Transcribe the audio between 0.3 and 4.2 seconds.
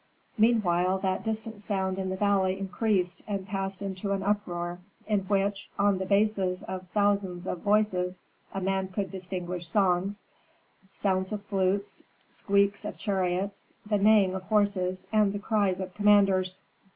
Meanwhile that distant sound in the valley increased and passed into